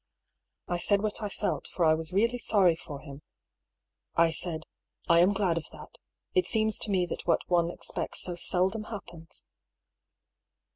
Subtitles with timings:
[0.73, 3.21] •I said what I felt, for I was really sorry for him.
[4.15, 4.63] I said:^'
[5.07, 5.99] I am glad of that.
[6.33, 9.45] It seems to me that what one expects so seldom happens."